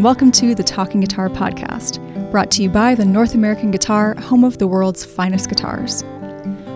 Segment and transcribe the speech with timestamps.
[0.00, 2.00] and welcome to the Talking Guitar Podcast,
[2.30, 6.02] brought to you by the North American Guitar, home of the world's finest guitars.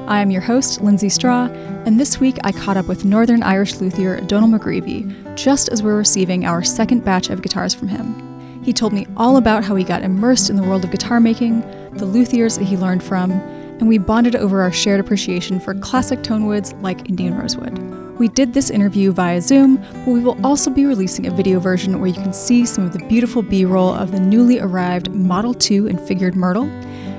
[0.06, 1.46] I am your host, Lindsay Straw,
[1.86, 5.88] and this week I caught up with Northern Irish luthier Donal McGreevy just as we
[5.88, 8.62] we're receiving our second batch of guitars from him.
[8.62, 11.62] He told me all about how he got immersed in the world of guitar making,
[11.92, 16.22] the luthiers that he learned from, and we bonded over our shared appreciation for classic
[16.22, 18.03] tone woods like Indian rosewood.
[18.18, 21.98] We did this interview via Zoom, but we will also be releasing a video version
[21.98, 25.52] where you can see some of the beautiful B roll of the newly arrived Model
[25.52, 26.70] 2 and Figured Myrtle,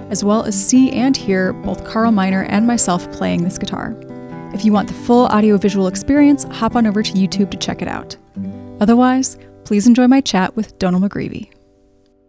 [0.09, 3.93] as well as see and hear both Carl Miner and myself playing this guitar.
[4.53, 7.89] If you want the full audiovisual experience, hop on over to YouTube to check it
[7.89, 8.15] out.
[8.79, 11.51] Otherwise, please enjoy my chat with Donal McGreevy.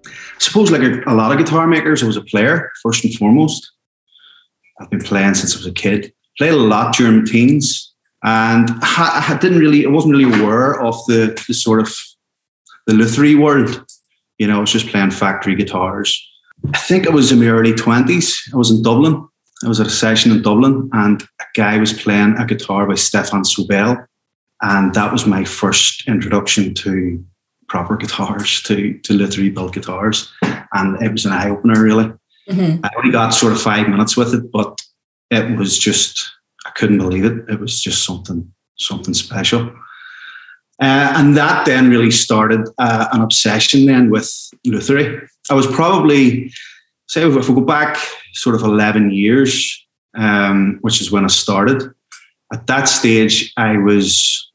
[0.06, 3.14] I suppose, like a, a lot of guitar makers, I was a player first and
[3.14, 3.70] foremost.
[4.80, 6.12] I've been playing since I was a kid.
[6.36, 7.85] Played a lot during teens
[8.26, 11.96] and I didn't really, I wasn't really aware of the, the sort of
[12.86, 13.86] the luthery world.
[14.38, 16.22] You know, I was just playing factory guitars.
[16.74, 18.42] I think it was in my early twenties.
[18.52, 19.26] I was in Dublin.
[19.64, 22.96] I was at a session in Dublin, and a guy was playing a guitar by
[22.96, 24.04] Stefan Sobell,
[24.60, 27.24] and that was my first introduction to
[27.68, 30.30] proper guitars, to to lutherie built guitars,
[30.72, 31.80] and it was an eye opener.
[31.80, 32.12] Really,
[32.50, 32.84] mm-hmm.
[32.84, 34.82] I only got sort of five minutes with it, but
[35.30, 36.30] it was just
[36.76, 37.48] couldn't believe it.
[37.48, 39.72] It was just something something special.
[40.80, 44.30] Uh, and that then really started uh, an obsession then with
[44.66, 45.26] Lutherie.
[45.50, 46.52] I was probably,
[47.08, 47.96] say, if we go back
[48.34, 51.82] sort of 11 years, um, which is when I started,
[52.52, 54.50] at that stage, I was,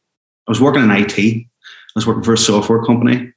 [0.48, 1.18] I was working in IT.
[1.18, 1.46] I
[1.96, 3.34] was working for a software company.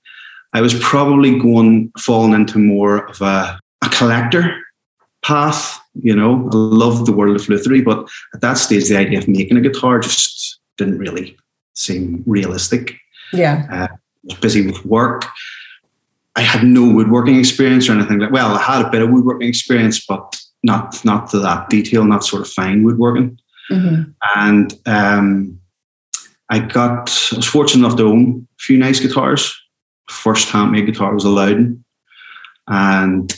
[0.53, 4.63] I was probably going, falling into more of a, a collector
[5.23, 5.81] path.
[6.03, 9.29] You know, I loved the world of Lutherie, but at that stage, the idea of
[9.29, 11.37] making a guitar just didn't really
[11.75, 12.97] seem realistic.
[13.33, 13.67] Yeah.
[13.71, 15.27] Uh, I was busy with work.
[16.37, 18.33] I had no woodworking experience or anything like.
[18.33, 22.25] Well, I had a bit of woodworking experience, but not not to that detail, not
[22.25, 23.39] sort of fine woodworking.
[23.71, 24.11] Mm-hmm.
[24.37, 25.61] And um,
[26.51, 27.11] I got.
[27.33, 29.55] I was fortunate enough to own a few nice guitars.
[30.09, 31.85] First handmade guitar was a Lowden,
[32.67, 33.33] and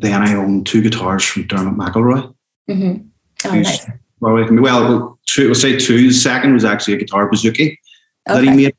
[0.00, 2.34] then I owned two guitars from Dermot McElroy.
[2.68, 3.06] Mm-hmm.
[3.46, 3.86] Oh, nice.
[4.20, 6.08] Well, two, we'll say two.
[6.08, 7.78] The second was actually a guitar bouzouki okay.
[8.26, 8.74] that he made,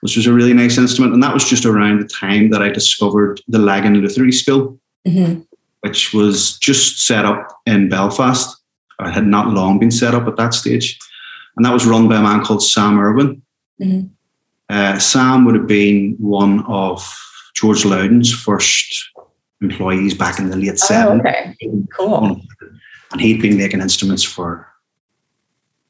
[0.00, 1.14] which was a really nice instrument.
[1.14, 5.42] And that was just around the time that I discovered the Lagan Lutherie School, mm-hmm.
[5.80, 8.58] which was just set up in Belfast.
[9.00, 10.98] It had not long been set up at that stage.
[11.56, 13.42] And that was run by a man called Sam Irwin.
[13.80, 14.08] Mm-hmm.
[14.68, 17.06] Uh, Sam would have been one of
[17.54, 19.10] George Lowden's first
[19.62, 21.20] employees back in the late oh, 70s.
[21.20, 21.56] Okay,
[21.96, 22.40] cool.
[23.12, 24.68] And he'd been making instruments for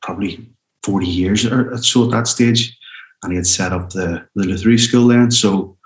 [0.02, 0.48] probably
[0.82, 2.76] 40 years or so at that stage.
[3.22, 5.30] And he had set up the, the Lutherie school then.
[5.30, 5.76] So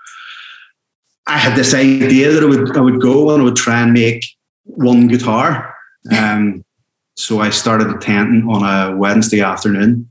[1.27, 3.93] I had this idea that I would, I would go and I would try and
[3.93, 4.23] make
[4.63, 5.75] one guitar.
[6.15, 6.63] Um,
[7.15, 10.09] so I started attending on a Wednesday afternoon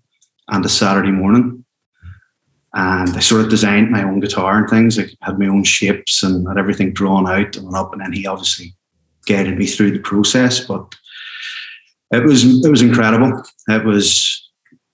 [0.49, 1.65] and a Saturday morning.
[2.77, 4.99] And I sort of designed my own guitar and things.
[4.99, 7.93] I had my own shapes and had everything drawn out and up.
[7.93, 8.75] And then he obviously
[9.27, 10.61] guided me through the process.
[10.61, 10.95] But
[12.11, 13.43] it was it was incredible.
[13.69, 14.47] It was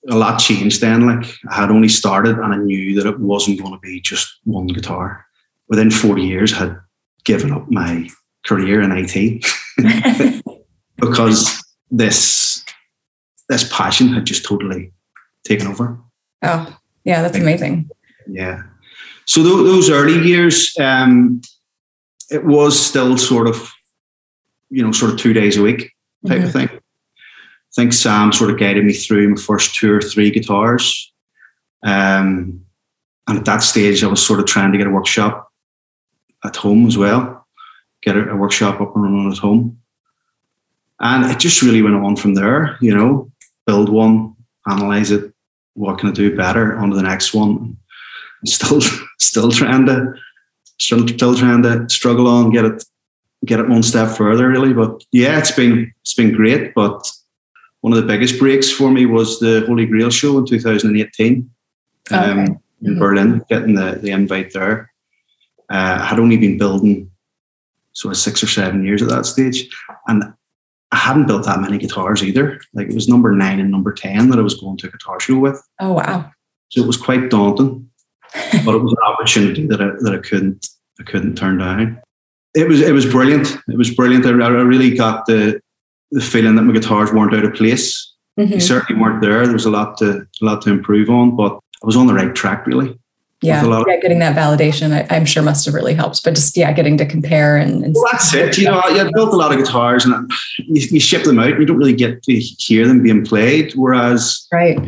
[0.09, 1.09] a lot changed then.
[1.09, 4.32] Like I had only started and I knew that it wasn't going to be just
[4.44, 5.26] one guitar.
[5.69, 6.81] Within four years, I had
[7.25, 8.09] given up my
[8.47, 9.44] career in IT
[10.97, 12.65] because this
[13.48, 14.92] this passion had just totally
[15.42, 15.98] taken over.
[16.42, 17.90] Oh, yeah, that's amazing.
[18.28, 18.62] Yeah.
[19.24, 21.42] So th- those early years, um,
[22.30, 23.72] it was still sort of,
[24.70, 25.92] you know, sort of two days a week
[26.26, 26.46] type mm-hmm.
[26.46, 26.68] of thing.
[26.68, 31.12] I think Sam sort of guided me through my first two or three guitars.
[31.82, 32.64] Um,
[33.26, 35.50] and at that stage, I was sort of trying to get a workshop
[36.44, 37.46] at home as well,
[38.02, 39.78] get a, a workshop up and running at home.
[41.00, 43.30] And it just really went on from there, you know,
[43.66, 44.36] build one,
[44.66, 45.31] analyze it,
[45.74, 47.77] what can I do better, on to the next one.
[48.45, 48.80] Still,
[49.19, 50.15] still trying to,
[50.78, 52.84] still, still trying to struggle on, get it,
[53.45, 54.72] get it one step further, really.
[54.72, 56.74] But yeah, it's been, it's been great.
[56.74, 57.10] But
[57.80, 61.51] one of the biggest breaks for me was the Holy Grail show in 2018
[62.10, 62.30] um, okay.
[62.41, 62.98] in mm-hmm.
[62.98, 64.92] Berlin, getting the, the invite there.
[65.71, 67.10] Uh, I had only been building
[67.92, 69.68] so six or seven years at that stage.
[70.07, 70.34] And
[70.92, 72.60] I hadn't built that many guitars either.
[72.74, 75.18] Like it was number nine and number 10 that I was going to a guitar
[75.18, 75.60] show with.
[75.80, 76.30] Oh, wow.
[76.68, 77.91] So it was quite daunting,
[78.65, 80.68] but it was an opportunity that I, that I couldn't,
[81.00, 82.00] I couldn't turn down.
[82.54, 83.56] It was, it was brilliant.
[83.68, 84.27] It was brilliant.
[84.27, 85.60] I, I really got the,
[86.10, 88.12] the feeling that my guitars weren't out of place.
[88.39, 88.53] Mm-hmm.
[88.53, 89.44] They certainly weren't there.
[89.44, 92.15] There was a lot to a lot to improve on, but I was on the
[92.15, 92.98] right track really.
[93.42, 96.22] Yeah, yeah, getting that validation, I, I'm sure must have really helped.
[96.22, 98.56] But just yeah, getting to compare and, and Well, that's it.
[98.56, 101.59] You know, I built a lot of guitars and you, you ship them out and
[101.59, 103.72] you don't really get to hear them being played.
[103.74, 104.78] Whereas right.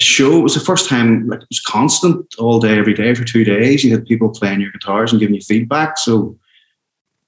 [0.00, 3.24] show, it was the first time, like it was constant all day, every day for
[3.24, 3.84] two days.
[3.84, 5.98] You had people playing your guitars and giving you feedback.
[5.98, 6.36] So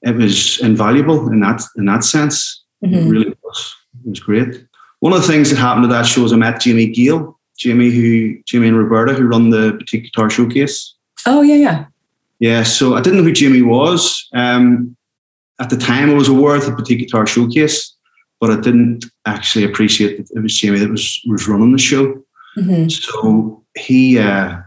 [0.03, 2.63] it was invaluable in that, in that sense.
[2.81, 3.11] It Mhm.
[3.11, 3.75] really was.
[4.05, 4.65] It was great.
[5.01, 7.91] One of the things that happened to that show is I met Jimmy Gill, Jimmy
[7.91, 10.95] who Jimmy and Roberta who run the boutique guitar showcase.
[11.27, 11.85] Oh yeah, yeah.
[12.41, 14.29] Yeah, so I didn't know who Jimmy was.
[14.35, 14.97] Um,
[15.61, 17.95] at the time, I was aware of the boutique guitar showcase,
[18.41, 22.23] but I didn't actually appreciate that it was Jimmy that was was running the show.
[22.57, 24.59] hmm So he uh,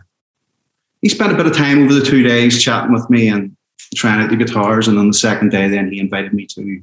[1.02, 3.56] he spent a bit of time over the two days chatting with me and
[3.96, 6.82] trying out the guitars, and on the second day, then he invited me to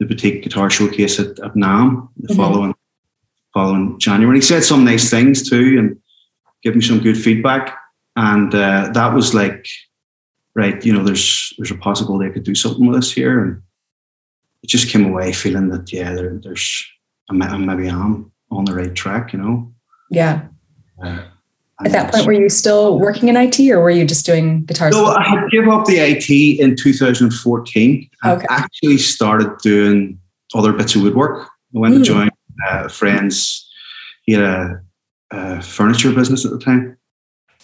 [0.00, 2.36] the boutique guitar showcase at, at NAMM the Mhm.
[2.36, 2.74] following
[3.56, 4.36] following January.
[4.36, 5.96] He said some nice things too, and
[6.62, 7.74] gave me some good feedback,
[8.14, 9.66] and uh, that was like,
[10.54, 13.62] right, you know, there's there's a possibility I could do something with this here, and
[14.62, 16.84] it just came away feeling that yeah, there, there's
[17.30, 19.72] I maybe I'm on the right track, you know.
[20.10, 20.48] Yeah.
[21.02, 21.22] Uh,
[21.84, 24.94] At that point, were you still working in IT, or were you just doing guitars?
[24.94, 28.10] No, I had given up the IT in 2014.
[28.24, 28.46] Okay.
[28.50, 30.18] I actually started doing
[30.54, 31.48] other bits of woodwork.
[31.74, 31.98] I went Mm.
[31.98, 32.30] to join
[32.68, 33.68] uh, friends.
[34.22, 34.80] He had a,
[35.30, 36.96] a furniture business at the time.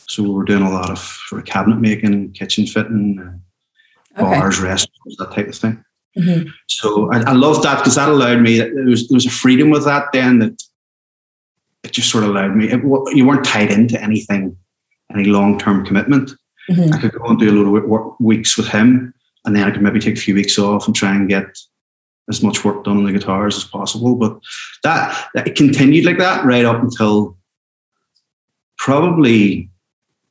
[0.09, 4.39] So we were doing a lot of sort of cabinet making, kitchen fitting, uh, okay.
[4.39, 5.85] bars, restaurants, that type of thing.
[6.19, 6.51] Mhm.
[6.69, 9.71] So I, I loved that because that allowed me, there was, there was a freedom
[9.71, 10.63] with that then that
[11.83, 12.83] it just sort of allowed me, it,
[13.17, 14.57] you weren't tied into anything,
[15.15, 16.33] any long term commitment.
[16.71, 16.93] Mhm.
[16.93, 19.71] I could go and do a load of work, weeks with him, and then I
[19.71, 21.47] could maybe take a few weeks off and try and get
[22.29, 24.15] as much work done on the guitars as possible.
[24.15, 24.39] But
[24.85, 27.37] that, that it continued like that right up until
[28.79, 29.71] probably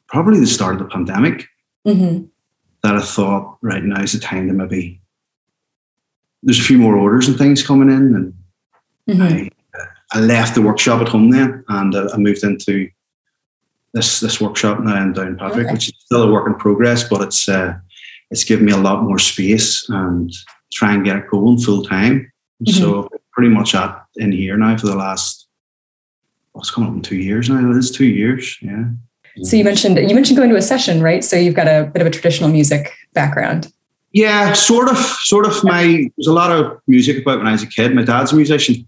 [0.07, 1.47] probably the start of the pandemic.
[1.87, 2.27] Mhm.
[2.83, 4.99] That I thought, right now is the time to maybe.
[6.43, 8.33] There's a few more orders and things coming in, and
[9.09, 9.21] Mhm.
[9.21, 9.49] I,
[10.13, 12.89] I left the workshop at home then, and uh, I moved into
[13.93, 15.73] this this workshop now in Downpatrick, Okay.
[15.73, 17.75] which is still a work in progress, but it's uh,
[18.31, 20.31] it's given me a lot more space and
[20.71, 22.31] try and get it going full time.
[22.67, 25.47] So pretty much at in here now for the last
[26.51, 27.71] what's coming up in two years now.
[27.71, 28.85] It is two years, yeah.
[29.43, 31.23] So you mentioned you mentioned going to a session, right?
[31.23, 33.71] So you've got a bit of a traditional music background.
[34.11, 35.63] Yeah, sort of, sort of.
[35.63, 37.95] My there's a lot of music about when I was a kid.
[37.95, 38.87] My dad's a musician.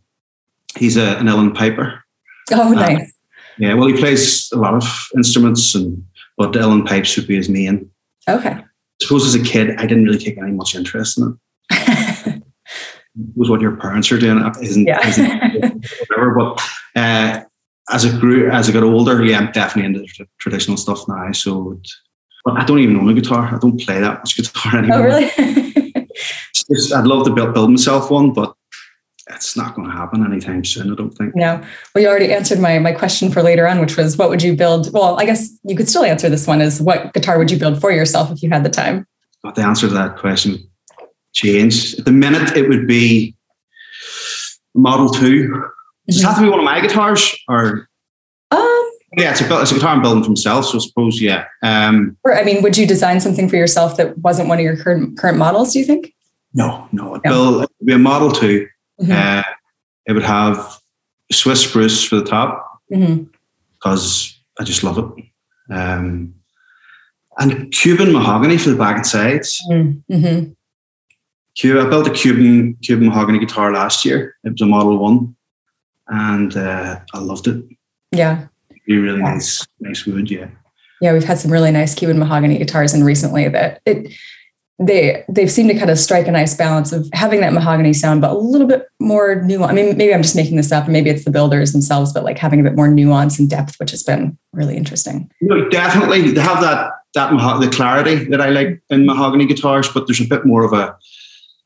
[0.78, 2.04] He's a, an uilleann piper.
[2.52, 3.14] Oh, Uh, nice.
[3.58, 4.84] Yeah, well, he plays a lot of
[5.16, 6.04] instruments, and
[6.38, 7.90] but the uilleann pipes would be his main.
[8.28, 8.50] Okay.
[8.50, 8.64] I
[9.02, 11.36] suppose as a kid, I didn't really take any much interest in it.
[13.16, 15.08] It was what your parents are doing, isn't, yeah.
[15.08, 16.34] isn't whatever.
[16.34, 16.62] But
[16.96, 17.42] uh,
[17.92, 21.32] as I grew, as I got older, yeah, I'm definitely into the traditional stuff now.
[21.32, 21.88] So, it,
[22.44, 23.54] but I don't even own a guitar.
[23.54, 25.00] I don't play that much guitar anymore.
[25.00, 26.08] oh, really?
[26.72, 28.56] Just- I'd love to build, build myself one, but
[29.30, 30.92] it's not going to happen anytime soon.
[30.92, 31.36] I don't think.
[31.36, 31.62] no.
[31.94, 34.56] Well, you already answered my my question for later on, which was what would you
[34.56, 34.92] build?
[34.92, 37.80] Well, I guess you could still answer this one: is what guitar would you build
[37.80, 39.06] for yourself if you had the time?
[39.44, 40.70] But the answer to that question
[41.34, 42.00] changed.
[42.00, 43.36] At the minute, it would be
[44.74, 45.64] Model 2.
[46.08, 47.36] Does it have to be one of my guitars?
[47.48, 47.90] Or,
[48.52, 51.46] Um, yeah, it's a, it's a guitar I'm building for myself, so I suppose, yeah.
[51.62, 54.78] Um, or I mean, would you design something for yourself that wasn't one of your
[54.78, 55.74] current current models?
[55.74, 56.14] Do you think?
[56.56, 58.68] no, no, build, it'd be a Model 2.
[59.02, 59.10] Mhm.
[59.12, 59.44] Uh,
[60.06, 60.80] it would have
[61.32, 65.74] Swiss spruce for the top because I just love it.
[65.74, 66.36] Um,
[67.40, 69.60] and Cuban mahogany for the back and sides.
[69.72, 70.56] Mhm.
[71.62, 74.36] I built a Cuban Cuban mahogany guitar last year.
[74.44, 75.36] It was a Model One,
[76.08, 77.64] and uh, I loved it.
[78.12, 78.48] Yeah.
[78.88, 79.34] Really, really Yeah.
[79.34, 80.30] nice, nice wood.
[80.30, 80.48] Yeah,
[81.02, 84.14] Yeah, we've had some really nice Cuban mahogany guitars, and recently that it
[84.80, 88.22] they they've seemed to kind of strike a nice balance of having that mahogany sound,
[88.22, 89.72] but a little bit more nuance.
[89.72, 92.40] I mean, maybe I'm just making this up, maybe it's the builders themselves, but like
[92.40, 95.30] having a bit more nuance and depth, which has been really interesting.
[95.42, 97.30] no, definitely they have that that
[97.62, 100.98] the clarity that I like in mahogany guitars, but there's a bit more of a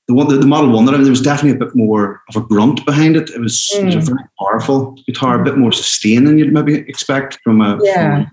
[0.08, 2.22] the one the, the Model One that I mean, there was definitely a bit more
[2.30, 3.30] of a grunt behind it.
[3.30, 4.06] It was, it was a Mm.
[4.06, 8.26] very powerful guitar, a bit more sustain than you'd maybe expect from a Yeah.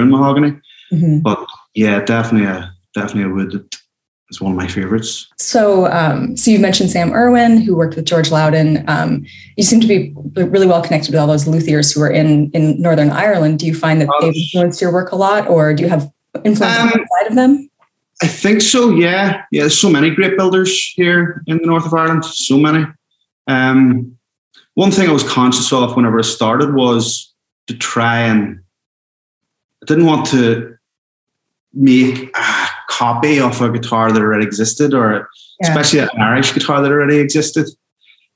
[0.00, 0.56] from mahogany.
[0.92, 1.22] Mhm.
[1.22, 1.44] But
[1.74, 3.76] yeah, definitely a definitely a wood that
[4.30, 5.26] is one of my favorites.
[5.38, 8.84] So, um, so you mentioned Sam Irwin, who worked with George Lowden.
[8.88, 9.24] Um,
[9.56, 12.80] you seem to be really well connected with all those luthiers who are in in
[12.80, 13.58] Northern Ireland.
[13.58, 16.10] Do you find that Um, they've influenced your work a lot, or do you have
[16.44, 17.67] influence Um, outside of them?
[18.22, 18.90] I think so.
[18.90, 19.62] Yeah, yeah.
[19.62, 22.24] There's so many great builders here in the north of Ireland.
[22.24, 22.84] So many.
[23.46, 24.16] Um,
[24.74, 27.32] one thing I was conscious of whenever I started was
[27.68, 28.60] to try and
[29.82, 30.76] I didn't want to
[31.72, 35.28] make a copy of a guitar that already existed, or
[35.60, 35.68] Yeah.
[35.68, 37.68] especially an Irish guitar that already existed.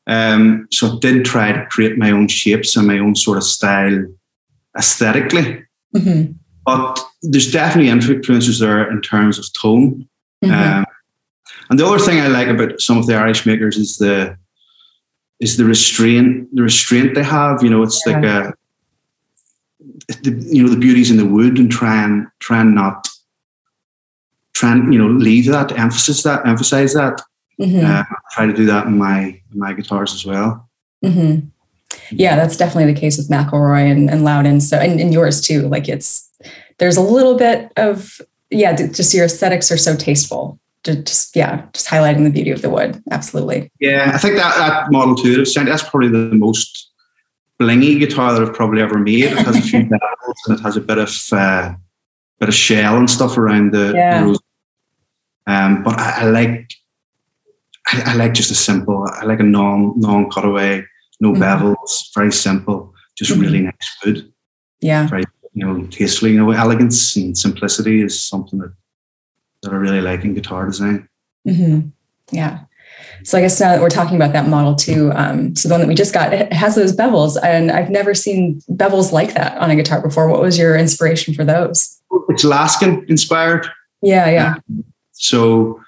[0.07, 3.45] Um, so I did try to create my own shapes and my own sort of
[3.45, 4.05] style
[4.77, 5.65] aesthetically.
[5.97, 6.37] Mhm.
[6.65, 10.09] But there's definitely influences there in terms of tone.
[10.45, 10.51] Mhm.
[10.53, 10.85] Um,
[11.71, 14.37] and the other thing I like about some of the Irish makers is the
[15.41, 17.63] is the restraint the restraint they have.
[17.63, 18.55] You know, it's like a
[20.23, 23.09] the, you know the beauties in the wood and try and try and not
[24.53, 27.21] try and you know leave that emphasis that emphasize that.
[27.61, 27.85] Mhm.
[27.85, 30.69] Uh, I try to do that in my in my guitars as well.
[31.05, 31.39] hmm
[32.11, 34.61] Yeah, that's definitely the case with McElroy and, and Lowden.
[34.61, 35.63] So, and, and yours too.
[35.69, 36.29] Like it's
[36.79, 38.21] there's a little bit of
[38.51, 40.59] yeah, just your aesthetics are so tasteful.
[40.85, 43.03] Just yeah, just highlighting the beauty of the wood.
[43.11, 43.71] Absolutely.
[43.81, 46.91] Yeah, I think that that model I've that's probably the most
[47.61, 49.25] blingy guitar that I've probably ever made.
[49.25, 51.75] It has a few bells and it has a bit of uh,
[52.41, 54.21] bit of shell and stuff around the, Yeah.
[54.21, 54.39] the rose.
[55.47, 56.73] Um, but I, I like
[57.87, 59.07] I, I like just a simple.
[59.13, 60.85] I like a non non cutaway,
[61.23, 63.41] no bevels, very simple, just Mhm.
[63.41, 64.19] really nice wood.
[64.81, 65.09] Yeah.
[65.55, 66.33] You know, tastefully.
[66.33, 68.73] You know, elegance and simplicity is something that
[69.63, 71.09] that I really like in guitar design.
[71.47, 71.81] hmm
[72.33, 72.55] Yeah.
[73.23, 75.81] So I guess now that we're talking about that model too, um, so the one
[75.83, 79.57] that we just got it has those bevels, and I've never seen bevels like that
[79.59, 80.29] on a guitar before.
[80.29, 82.01] What was your inspiration for those?
[82.31, 83.65] It's Laskin inspired.
[84.03, 84.55] Yeah, yeah.
[85.13, 85.81] So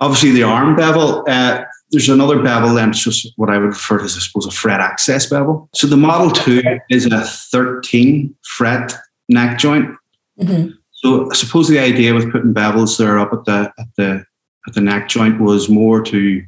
[0.00, 3.98] obviously the arm bevel, uh, there's another bevel then it's just what I would refer
[3.98, 5.68] to as I suppose a fret access bevel.
[5.74, 8.92] So the Model 2 is a 13 fret
[9.28, 9.94] neck joint.
[10.40, 14.24] hmm So I suppose the idea with putting bevels there up at the at the
[14.66, 16.44] at the neck joint was more to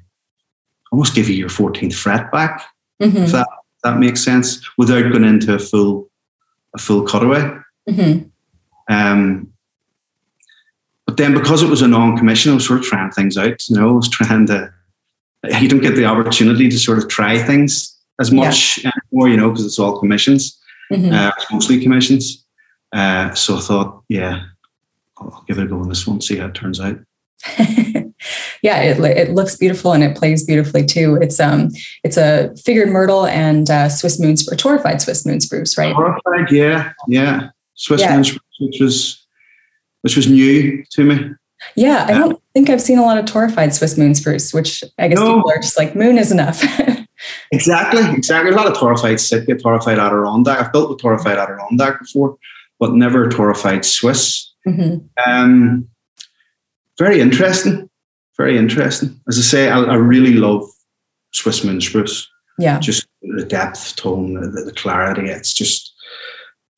[0.93, 2.67] almost give you your 14th fret back,
[3.01, 6.11] hmm if that if that makes sense, without going into a full
[6.75, 7.51] a full cutaway.
[7.89, 8.19] hmm
[8.89, 9.53] Um,
[11.07, 13.69] but then because it was a non-commission, I was sort of trying things out.
[13.69, 14.73] You know, I was trying to.
[15.61, 19.51] You don't get the opportunity to sort of try things as much anymore, you know,
[19.51, 20.59] because it's all commissions.
[20.91, 22.45] hmm Uh, mostly commissions.
[22.93, 24.43] Uh, so I thought, yeah,
[25.19, 26.99] I'll, give it a go on this one, see how it turns out.
[28.63, 31.17] yeah, it, it looks beautiful and it plays beautifully too.
[31.23, 31.71] It's um,
[32.05, 35.95] it's a figured myrtle and uh, Swiss moon spruce, torrefied Swiss moon spruce, right?
[35.95, 37.49] Torrefied, yeah, yeah.
[37.75, 38.17] Swiss Yeah.
[38.17, 38.25] Moon,
[38.61, 39.27] which was
[40.03, 41.31] which was new to me.
[41.77, 45.09] Yeah, I don't think I've seen a lot of torrefied Swiss moon spruce, which I
[45.09, 45.37] guess No.
[45.37, 46.63] people are just like moon is enough.
[47.53, 48.51] Exactly, exactly.
[48.51, 50.59] A lot of torrefied Sitka, torrefied Adirondack.
[50.59, 52.39] I've built with torrefied Adirondack before,
[52.79, 54.51] but never torrefied Swiss.
[54.65, 55.87] hmm Um,
[56.99, 57.91] very interesting.
[58.39, 59.21] Very interesting.
[59.29, 60.65] As I say, I, I really love
[61.33, 62.27] Swiss moon spruce.
[62.59, 62.79] Yeah.
[62.79, 65.29] Just the depth, tone, the, the clarity.
[65.29, 65.93] It's just,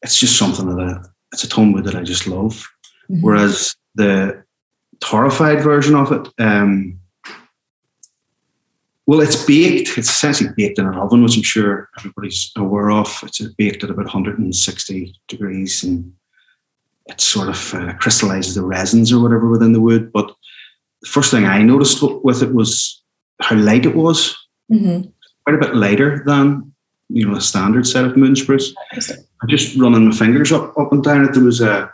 [0.02, 2.66] it's just something that I, it's a tone wood that I just love.
[3.08, 3.20] Mhm.
[3.22, 4.42] Whereas the
[5.02, 6.99] torrefied version of it, um,
[9.06, 9.99] well, it's baked.
[9.99, 13.12] It's essentially baked in an oven, which I'm sure everybody's aware of.
[13.25, 16.12] It's baked at about 160 degrees, and
[17.06, 20.12] it sort of uh, crystallizes the resins or whatever within the wood.
[20.12, 20.32] But
[21.02, 23.02] the first thing I noticed with it was
[23.40, 24.37] how light it was.
[24.71, 25.12] Mhm.
[25.44, 26.73] Quite a bit lighter than
[27.09, 28.73] you know a standard set of moon spruce.
[29.42, 31.32] I'm just running my fingers up, up and down it.
[31.35, 31.92] There was a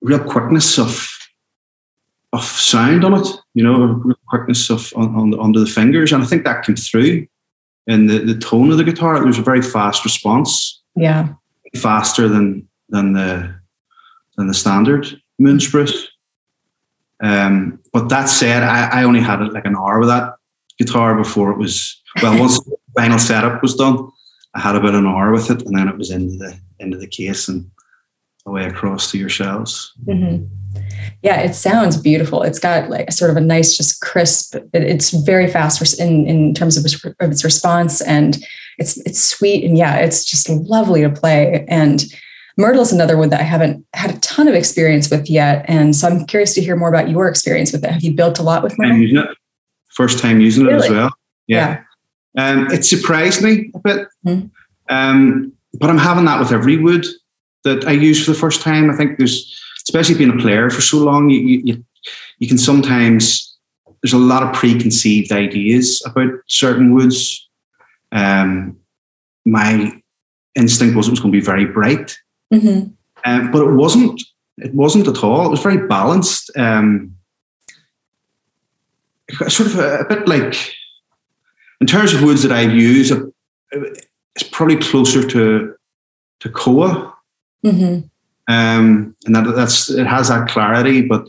[0.00, 1.06] real quickness of
[2.34, 6.22] of sound on it, you know, quickness of on, on the, under the fingers, and
[6.22, 7.26] I think that came through
[7.86, 9.14] in the, the tone of the guitar.
[9.14, 11.28] There was a very fast response, Yeah.
[11.76, 13.54] faster than than the
[14.36, 15.06] than the standard
[15.38, 16.08] moon spruce.
[17.22, 20.34] Um, but that said, I, I only had like an hour with that
[20.78, 22.38] guitar before it was well.
[22.38, 24.10] Once the final setup was done,
[24.54, 27.06] I had about an hour with it, and then it was into the into the
[27.06, 27.70] case and
[28.46, 29.92] away across to your shelves.
[30.04, 30.44] hmm
[31.22, 32.42] Yeah, it sounds beautiful.
[32.42, 34.54] It's got like a sort of a nice, just crisp.
[34.54, 38.38] It, it's very fast in in terms of its, of its response, and
[38.78, 41.64] it's it's sweet and yeah, it's just lovely to play.
[41.68, 42.04] And
[42.56, 45.96] myrtle is another wood that I haven't had a ton of experience with yet, and
[45.96, 47.90] so I'm curious to hear more about your experience with it.
[47.90, 48.98] Have you built a lot with I'm myrtle?
[48.98, 49.28] using it.
[49.94, 51.10] First time using it as well.
[51.46, 51.82] Yeah.
[52.36, 54.08] Um, it surprised me a bit.
[54.26, 54.50] Mhm.
[54.90, 57.06] Um, but I'm having that with every wood
[57.62, 58.90] that I use for the first time.
[58.90, 61.84] I think there's, especially being a player for so long, you, you, you,
[62.38, 63.56] you can sometimes,
[64.02, 67.48] there's a lot of preconceived ideas about certain woods.
[68.12, 68.76] Um,
[69.44, 70.00] my
[70.54, 72.16] instinct was it was going to be very bright,
[72.52, 72.84] hmm
[73.26, 74.22] um, but it wasn't.
[74.58, 75.46] It wasn't at all.
[75.46, 76.48] It was very balanced.
[76.56, 77.16] Um,
[79.48, 80.54] sort of a, a bit like,
[81.80, 83.10] in terms of woods that I use,
[83.72, 85.74] it's probably closer to
[86.40, 87.14] to Koa.
[87.62, 88.00] hmm
[88.48, 91.28] um, and that that's it has that clarity, but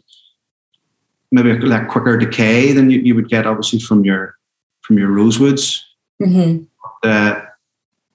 [1.32, 4.36] maybe a like quicker decay than you, you would get obviously from your
[4.82, 5.82] from your rosewoods.
[6.22, 6.64] Mm-hmm.
[7.04, 7.42] Uh,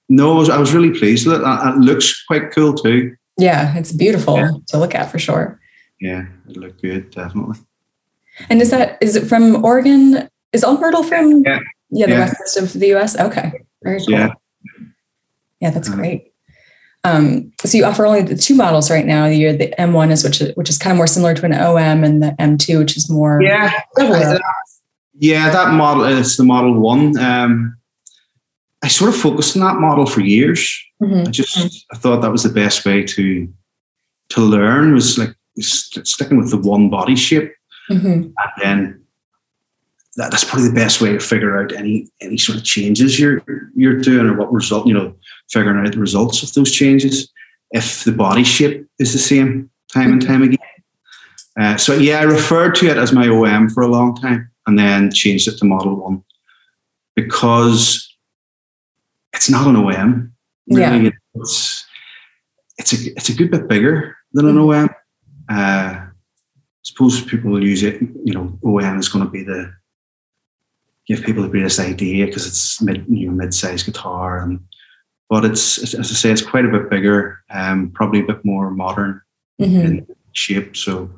[0.09, 1.45] no, I was, I was really pleased with it.
[1.45, 3.16] It looks quite cool too.
[3.38, 4.50] Yeah, it's beautiful Yeah.
[4.69, 5.61] to look at for sure.
[6.00, 7.59] Yeah, it looked good, definitely.
[8.49, 10.28] And is that is it from Oregon?
[10.52, 11.61] Is all Myrtle from Yeah.
[11.90, 12.19] yeah the Yeah.
[12.21, 13.19] west coast of the U.S.?
[13.19, 13.52] Okay,
[13.83, 14.11] very cool.
[14.11, 14.33] Yeah.
[15.61, 15.95] Yeah, that's Mhm.
[15.95, 16.29] great.
[17.04, 19.26] Um, so you offer only the two models right now.
[19.28, 22.23] The M1 is which is which is kind of more similar to an OM, and
[22.23, 24.38] the M2, which is more Yeah, O.
[25.19, 27.16] yeah, that model is the model one.
[27.19, 27.76] Um,
[28.83, 30.78] I sort of focused on that model for years.
[31.02, 31.26] Mhm.
[31.28, 33.49] I just I thought that was the best way to
[34.30, 37.50] to learn was like st- sticking with the one body shape,
[37.90, 38.33] Mhm.
[38.35, 39.00] and then
[40.20, 43.42] that, that's probably the best way to figure out any any sort of changes you're
[43.74, 45.14] you're doing or what result you know
[45.50, 47.32] figuring out the results of those changes
[47.70, 50.58] if the body shape is the same time and time again.
[51.58, 54.78] Uh, so yeah, I referred to it as my OM for a long time, and
[54.78, 56.22] then changed it to Model One
[57.16, 58.14] because
[59.32, 60.32] it's not an OM.
[60.68, 61.86] Really, it's
[62.76, 64.90] it's a it's a good bit bigger than an OM.
[65.48, 66.06] Uh,
[66.82, 68.00] suppose people will use it.
[68.24, 69.72] You know, OM is going to be the
[71.10, 74.60] give people the greatest idea because it's mid you know mid-sized guitar and
[75.28, 78.44] but it's it's- as I say it's quite a bit bigger, um, probably a bit
[78.44, 79.20] more modern
[79.60, 79.84] Mhm.
[79.84, 80.76] in shape.
[80.76, 81.10] So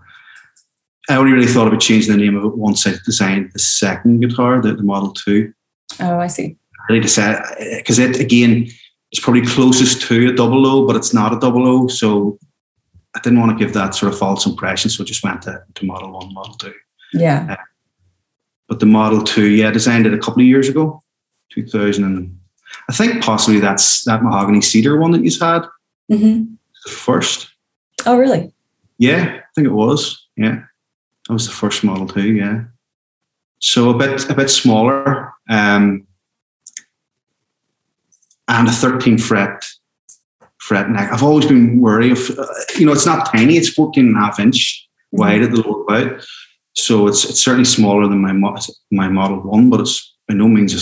[1.11, 4.21] I only really thought about changing the name of it once I designed the second
[4.21, 5.53] guitar, the, the Model Two.
[6.01, 6.57] Oh, I see.
[6.81, 7.43] I really decided
[7.79, 8.69] because it again
[9.13, 11.87] is probably closest to a double O, but it's not a double O.
[11.89, 12.39] So
[13.17, 15.63] I didn't want to give that sort of false impression, so I just went to,
[15.77, 16.75] to Model One, Model Two.
[17.15, 17.57] Yeah.
[18.73, 21.03] But the Model Two, yeah, I designed it a couple of years ago,
[21.51, 22.41] two thousand, and
[22.89, 25.67] I think possibly that's that mahogany cedar one that you had
[26.09, 26.45] hmm
[26.87, 27.51] the first.
[28.07, 28.51] Oh, really?
[28.97, 30.27] Yeah, I think it was.
[30.39, 30.63] Yeah,
[31.29, 32.33] that was the first Model Two.
[32.33, 32.63] Yeah,
[33.59, 36.07] so a bit a bit smaller, um,
[38.49, 39.67] and a thirteen fret
[40.57, 41.13] fret neck.
[41.13, 42.31] I've always been wary of.
[42.39, 42.47] Uh,
[42.79, 43.59] you know, it's not tiny.
[43.59, 46.25] It's 14 and a half inch wide at the lower bout,
[46.75, 48.33] so it's it's certainly smaller than my
[48.91, 50.73] my Model One, but it's by no means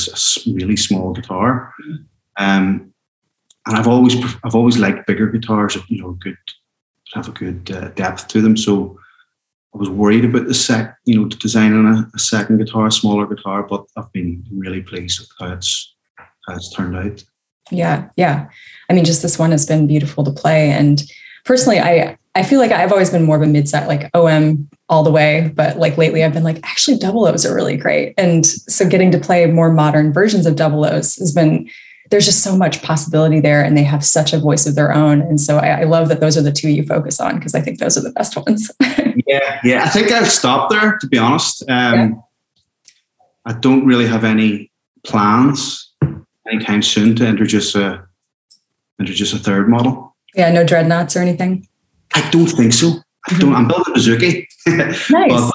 [0.46, 1.72] a, really small guitar.
[2.37, 2.92] Um,
[3.66, 5.76] and I've always I've always liked bigger guitars.
[5.88, 6.37] You know, good
[7.14, 8.57] have a good uh, depth to them.
[8.57, 8.98] So
[9.74, 13.26] I was worried about the sec, you know, designing a, a second guitar, a smaller
[13.26, 15.94] guitar, but I've been really pleased with how it's
[16.46, 17.22] how it's turned out.
[17.70, 18.48] Yeah, yeah.
[18.88, 20.70] I mean, just this one has been beautiful to play.
[20.70, 21.03] And
[21.44, 25.03] personally, I I feel like I've always been more of a mid-set, like OM all
[25.03, 25.53] the way.
[25.55, 28.14] But like lately, I've been like, actually, double O's are really great.
[28.16, 31.69] And so getting to play more modern versions of double O's has been
[32.11, 35.21] there's just so much possibility there, and they have such a voice of their own.
[35.21, 37.61] And so I, I love that those are the two you focus on because I
[37.61, 38.71] think those are the best ones.
[39.27, 39.85] Yeah, yeah.
[39.85, 41.62] I think I've stopped there to be honest.
[41.69, 42.21] Um,
[43.45, 44.73] I don't really have any
[45.05, 45.93] plans
[46.51, 48.05] anytime soon to introduce a
[48.99, 50.16] introduce a third model.
[50.35, 51.69] yeah, no dreadnoughts or anything.
[52.14, 52.94] I don't think so.
[53.29, 53.55] I don't.
[53.55, 54.46] I'm building a Bouzouki.
[55.11, 55.53] Nice.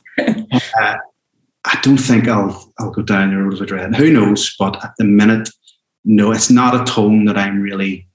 [0.79, 0.95] uh,
[1.65, 3.95] I don't think I'll I'll go down the road of a dread.
[3.95, 4.55] Who knows?
[4.57, 5.49] But at the minute,
[6.03, 8.07] no, it's not a tone that I'm really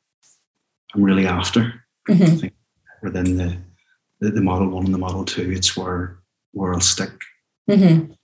[0.94, 1.74] I'm really after
[2.08, 2.50] Mhm.
[3.02, 3.56] within the
[4.20, 5.50] the, the model one and the model two.
[5.50, 6.18] It's where
[6.52, 7.10] where I'll stick.
[7.68, 8.16] Mhm.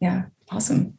[0.00, 0.94] Yeah, awesome.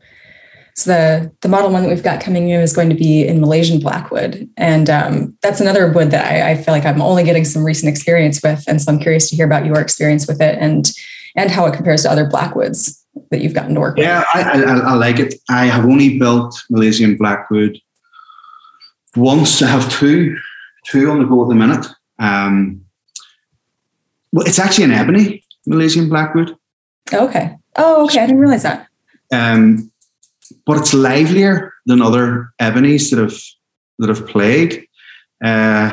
[0.75, 3.41] So the the model one that we've got coming in is going to be in
[3.41, 7.45] Malaysian blackwood, and um, that's another wood that I, I feel like I'm only getting
[7.45, 10.57] some recent experience with, and so I'm curious to hear about your experience with it
[10.59, 10.91] and
[11.35, 14.05] and how it compares to other blackwoods that you've gotten to work with.
[14.05, 15.35] Yeah, I, I I like it.
[15.49, 17.77] I have only built Malaysian blackwood
[19.15, 19.61] once.
[19.61, 20.37] I have two
[20.85, 21.85] two on the go at the minute.
[22.19, 22.85] Um,
[24.31, 26.55] well, it's actually an ebony Malaysian blackwood.
[27.13, 27.57] Okay.
[27.75, 28.19] Oh, okay.
[28.19, 28.87] I didn't realize that.
[29.33, 29.90] um,
[30.65, 33.37] but it's livelier than other ebonies that have
[33.99, 34.87] that have played.
[35.43, 35.91] Uh,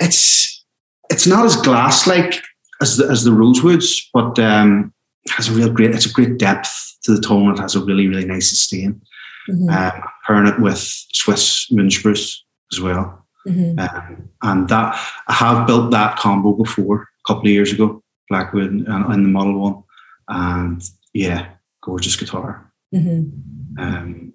[0.00, 0.64] it's
[1.10, 2.42] it's not as glass like
[2.80, 4.92] as the, as the rosewoods, but um,
[5.30, 5.94] has a real great.
[5.94, 7.52] It's a great depth to the tone.
[7.52, 9.00] It has a really really nice sustain.
[9.48, 9.70] Mhm.
[9.70, 10.78] Um, pairing it with
[11.12, 13.26] Swiss moon spruce as well.
[13.46, 13.78] Mhm.
[13.78, 14.98] Um, and that
[15.28, 19.28] I have built that combo before a couple of years ago, Blackwood and, and the
[19.28, 19.82] Model One,
[20.28, 21.48] and yeah,
[21.84, 22.72] gorgeous guitar.
[22.94, 23.30] Mhm.
[23.78, 24.32] Um,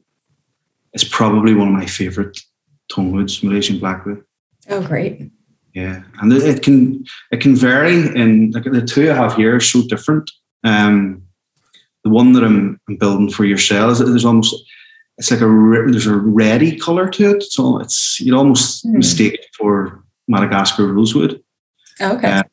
[0.94, 2.38] it's probably one of my favorite
[2.90, 4.24] tone woods, Malaysian Blackwood.
[4.70, 5.32] Oh, great.
[5.74, 7.96] Yeah, and it, it can it can vary.
[8.16, 10.30] In like the two I have here are so different.
[10.64, 11.24] Um,
[12.04, 14.56] the one that I'm, I'm building for yourself is there's almost
[15.18, 15.48] it's like a
[15.92, 17.44] there's a reddy color to it.
[17.44, 18.98] So it's you'd almost Hmm.
[18.98, 21.42] mistake it for Madagascar rosewood.
[22.02, 22.32] Okay.
[22.32, 22.44] Uh,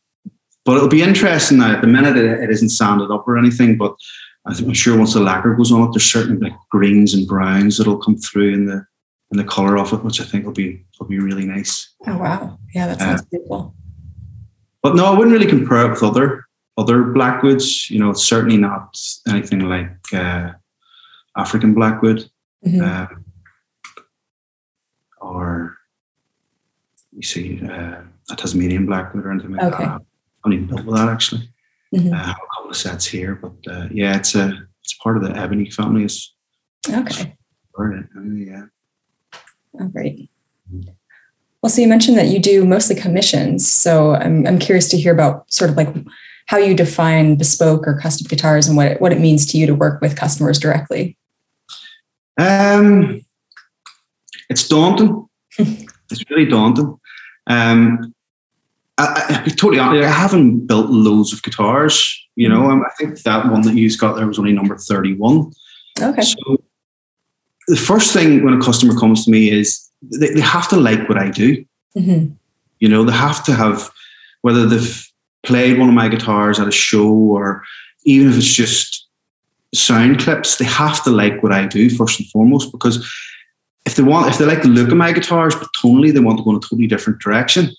[0.64, 1.72] But it'll be interesting now.
[1.76, 3.78] At the minute, it, it isn't sanded up or anything.
[3.78, 3.94] But
[4.46, 7.98] I'm sure once the lacquer goes on it, there's certain like greens and browns that'll
[7.98, 8.86] come through in the
[9.32, 11.94] in the color of it, which I think will be will be really nice.
[12.06, 12.58] oh wow.
[12.74, 13.74] Yeah, that sounds beautiful.
[14.82, 16.44] But no, I wouldn't really compare it with other
[16.78, 17.90] other blackwoods.
[17.90, 20.52] You know, it's certainly not anything like uh,
[21.36, 22.30] African blackwood
[22.66, 22.82] Mhm.
[22.82, 23.24] um,
[25.20, 25.76] or
[27.12, 29.84] you see uh, a Tasmanian blackwood or anything like Okay.
[29.84, 29.90] that.
[29.90, 29.98] I
[30.44, 31.48] haven't even built with that actually.
[31.94, 32.12] Mhm.
[32.12, 35.16] Uh, I have a couple of sets here, but uh, yeah, it's a it's part
[35.16, 36.04] of the ebony family.
[36.04, 36.32] Is
[36.88, 37.36] Okay.
[37.78, 38.64] yeah.
[39.78, 40.30] Oh, great.
[41.62, 43.70] Well, so you mentioned that you do mostly commissions.
[43.70, 45.88] So I'm, I'm curious to hear about sort of like
[46.46, 49.66] how you define bespoke or custom guitars and what it, what it means to you
[49.66, 51.16] to work with customers directly.
[52.38, 53.24] Um,
[54.48, 55.28] it's daunting.
[55.58, 56.98] it's really daunting.
[57.48, 58.14] Um,
[58.98, 62.25] I, I, I totally honest, I haven't built loads of guitars.
[62.36, 65.52] You know, um, I think that one that you got there was only number thirty-one.
[66.00, 66.22] Okay.
[66.22, 66.62] So
[67.68, 71.08] the first thing when a customer comes to me is they, they have to like
[71.08, 71.64] what I do.
[71.94, 72.26] hmm
[72.78, 73.90] You know, they have to have
[74.42, 75.06] whether they've
[75.42, 77.64] played one of my guitars at a show or
[78.04, 79.06] even if it's just
[79.74, 82.98] sound clips, they have to like what I do first and foremost because
[83.86, 86.38] if they want, if they like the look of my guitars, but tonally they want
[86.38, 87.70] to go in a totally different direction,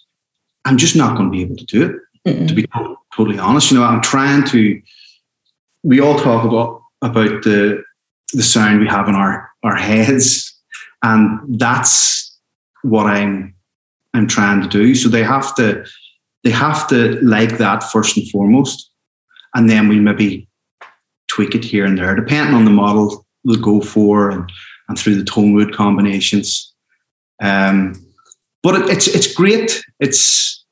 [0.65, 1.95] I'm just not going to be able to do it
[2.29, 2.47] Mm-mm.
[2.47, 2.65] to be
[3.17, 3.71] totally honest.
[3.71, 4.81] You know, I'm trying to.
[5.83, 7.83] We all talk about about the
[8.33, 10.55] the sound we have in our our heads,
[11.03, 12.37] and that's
[12.83, 13.53] what I'm
[14.13, 14.95] I'm trying to do.
[14.95, 15.85] So they have to
[16.43, 18.91] they have to like that first and foremost,
[19.55, 20.47] and then we maybe
[21.27, 24.51] tweak it here and there, depending on the model we'll go for, and
[24.89, 26.73] and through the tone wood combinations.
[27.41, 27.93] Um,
[28.63, 29.83] but it, it's it's great.
[29.99, 30.65] It's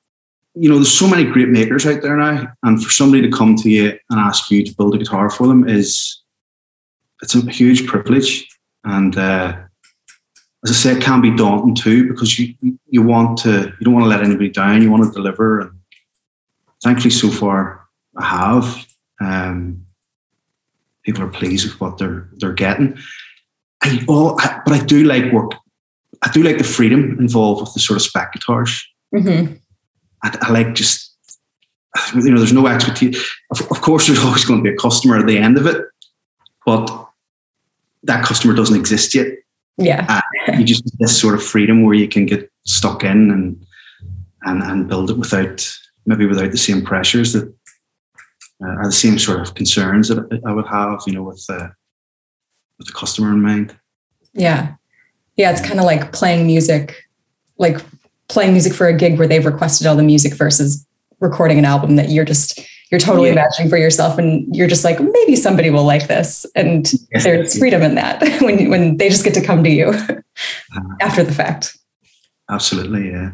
[0.55, 3.55] you know, there's so many great makers out there now, and for somebody to come
[3.57, 6.21] to you and ask you to build a guitar for them is
[7.21, 8.47] it's a huge privilege.
[8.85, 9.57] And uh,
[10.63, 12.55] as I say, it can be daunting too because you
[12.87, 14.81] you want to you don't want to let anybody down.
[14.81, 15.71] You want to deliver, and
[16.83, 18.85] thankfully, so far I have.
[19.19, 19.85] Um,
[21.03, 22.97] people are pleased with what they're they're getting.
[23.83, 25.51] I, all, I, but I do like work.
[26.23, 28.87] I do like the freedom involved with the sort of spec guitars.
[29.11, 29.55] hmm
[30.25, 31.15] I, I like just
[32.13, 35.17] you know there's no expectation of, of course there's always going to be a customer
[35.17, 35.81] at the end of it
[36.65, 36.85] but
[38.03, 39.27] that customer doesn't exist yet
[39.77, 40.21] Yeah.
[40.57, 43.65] you just this sort of freedom where you can get stuck in and
[44.43, 45.57] and and build it without
[46.05, 47.47] maybe without the same pressures that
[48.63, 51.69] uh, are the same sort of concerns that I would have you know with uh,
[52.77, 53.77] with the customer in mind
[54.33, 54.75] Yeah.
[55.37, 55.51] Yeah.
[55.51, 57.03] It's kind of like playing music,
[57.57, 57.77] like
[58.29, 60.85] playing music for a gig where they've requested all the music versus
[61.19, 62.59] recording an album that you're just,
[62.91, 63.33] you're totally Yeah.
[63.33, 64.17] imagining for yourself.
[64.17, 66.45] And you're just like, maybe somebody will like this.
[66.55, 67.23] And Yes.
[67.23, 69.93] there's freedom in that when, when they just get to come to you
[71.01, 71.77] after the fact.
[72.49, 73.31] absolutely yeah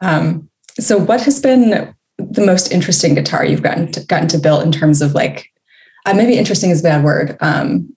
[0.00, 0.48] Um,
[0.80, 4.72] so what has been the most interesting guitar you've gotten to, gotten to build in
[4.72, 5.50] terms of like,
[6.06, 7.36] uh, maybe interesting is a bad word.
[7.40, 7.94] Um,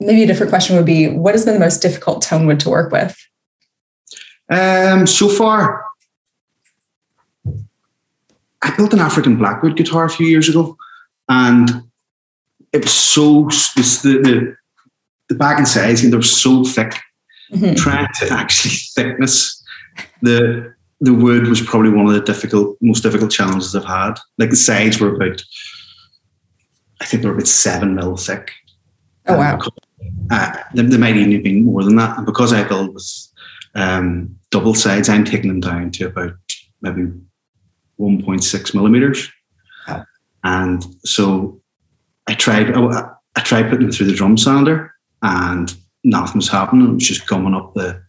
[0.00, 2.70] maybe a different question would be, what has been the most difficult tone wood to
[2.70, 3.16] work with?
[4.48, 5.84] Um, so far,
[8.62, 10.76] I built an African Blackwood guitar a few years ago,
[11.28, 11.82] and
[12.72, 14.56] it was so this, the, the
[15.28, 16.94] the back and sides, and they were so thick.
[17.52, 17.76] Mhm.
[17.76, 19.62] Trying to actually thickness
[20.20, 24.14] the the wood was probably one of the difficult, most difficult challenges I've had.
[24.38, 25.44] Like the sides were about,
[27.00, 28.50] I think they were about seven mil thick.
[29.28, 29.60] Oh, wow.
[30.30, 32.16] Uh, they, they might even have been more than that.
[32.16, 33.28] And because I build with
[33.76, 36.32] um, double sides, I'm taking them down to about
[36.80, 37.12] maybe
[38.00, 39.30] 1.6 millimeters.
[39.86, 40.04] Wow.
[40.42, 41.60] And so
[42.26, 46.88] I tried, I, I tried putting them through the drum sander and nothing was happening.
[46.88, 48.02] It was just coming up the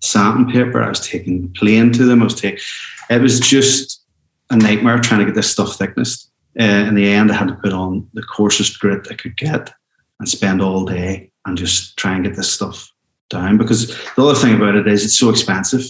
[0.00, 0.82] sandpaper.
[0.82, 2.20] I was taking the plane to them.
[2.20, 2.60] I was taking,
[3.08, 4.04] it was just
[4.50, 6.30] a nightmare trying to get this stuff thickness.
[6.58, 9.72] Uh, in the end, I had to put on the coarsest grit I could get
[10.18, 12.90] and spend all day and just try and get this stuff
[13.28, 13.58] down.
[13.58, 15.84] Because the other thing about it is it's so expensive.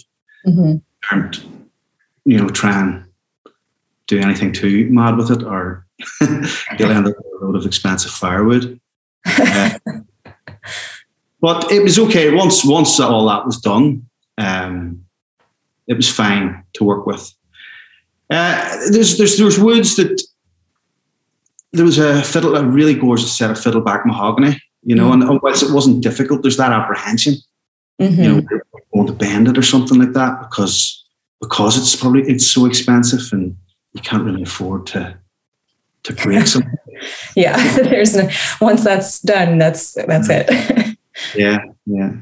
[0.46, 0.82] Mhm.
[1.10, 1.42] And
[2.24, 3.04] you know, try and
[4.06, 5.86] do anything too mad with it, or
[6.78, 8.80] you'll end up with a load of expensive firewood.
[9.24, 9.78] Uh,
[11.40, 14.06] but it was okay once once all that was done.
[14.38, 15.04] Um,
[15.86, 17.32] it was fine to work with.
[18.30, 20.20] Uh, there's there's there's woods that
[21.72, 25.28] there was a fiddle a really gorgeous set of fiddleback mahogany you know, mm-hmm.
[25.28, 27.34] and whilst it wasn't difficult, there's that apprehension,
[28.00, 28.22] mm-hmm.
[28.22, 28.42] you know,
[28.94, 31.04] going to bend it or something like that because
[31.40, 33.56] because it's probably it's so expensive and
[33.92, 35.18] you can't really afford to
[36.04, 36.72] to break something.
[37.34, 40.96] yeah, there's no, once that's done, that's that's it.
[41.34, 42.12] yeah, yeah.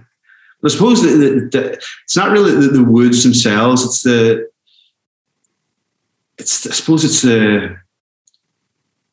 [0.62, 1.72] But I suppose the, the, the,
[2.05, 3.85] it's not really the, the woods themselves.
[3.85, 4.48] It's the
[6.38, 7.77] it's I suppose it's the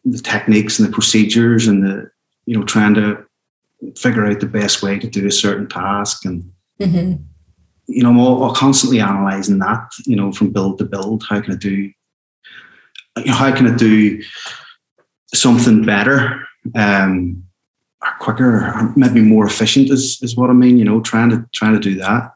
[0.06, 2.10] the techniques and the procedures and the
[2.46, 3.26] you know trying to
[3.98, 6.44] figure out the best way to do a certain task and
[6.80, 7.22] mm-hmm.
[7.88, 11.42] you know I'm, all, I'm constantly analyzing that you know from build to build how
[11.42, 11.92] can I do
[13.18, 14.22] you know how can I do
[15.34, 16.44] something better
[16.76, 17.44] um
[18.04, 21.46] or quicker or maybe more efficient is is what I mean you know trying to
[21.54, 22.32] trying to do that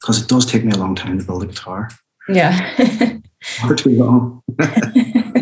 [0.00, 1.90] because it does take me a long time to build a guitar
[2.28, 3.18] yeah
[3.66, 4.42] for too long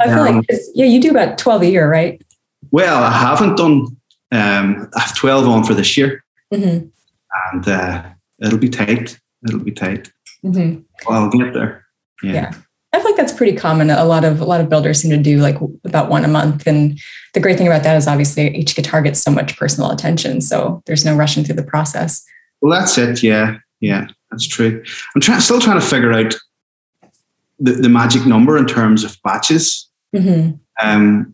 [0.00, 2.22] I feel um, like yeah, you do about twelve a year, right?
[2.70, 3.96] Well, I haven't done.
[4.32, 6.86] Um, I have twelve on for this year, mm-hmm.
[7.52, 8.04] and uh,
[8.40, 9.18] it'll be tight.
[9.46, 10.12] It'll be tight.
[10.44, 10.82] Mm-hmm.
[11.08, 11.86] Well, I'll get there.
[12.22, 12.32] Yeah.
[12.32, 12.52] yeah.
[12.92, 13.90] I feel like that's pretty common.
[13.90, 16.66] A lot of a lot of builders seem to do like about one a month,
[16.66, 16.98] and
[17.32, 20.82] the great thing about that is obviously each guitar gets so much personal attention, so
[20.86, 22.24] there's no rushing through the process.
[22.60, 23.22] Well, that's it.
[23.22, 24.82] Yeah, yeah, that's true.
[25.14, 26.34] I'm trying, still trying to figure out
[27.58, 29.88] the, the magic number in terms of batches.
[30.14, 30.56] Mm-hmm.
[30.80, 31.33] Um,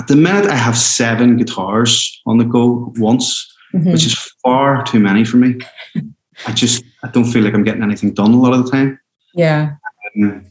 [0.00, 3.92] at the minute, I have seven guitars on the go once, mm-hmm.
[3.92, 5.60] which is far too many for me.
[6.46, 8.98] I just I don't feel like I'm getting anything done a lot of the time.
[9.34, 9.74] Yeah.
[10.16, 10.46] Um,